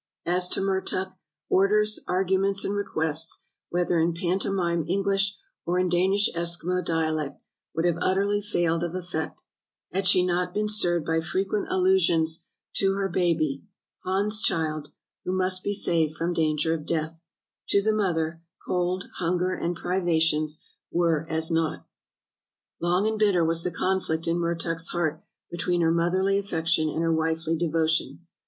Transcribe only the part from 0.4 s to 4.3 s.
to Mertuk, orders, arguments, and requests, whether in